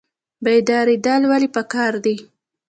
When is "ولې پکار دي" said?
1.31-2.15